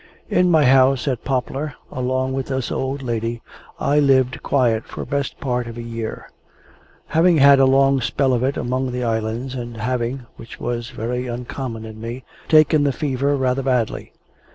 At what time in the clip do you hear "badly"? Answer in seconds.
13.61-14.11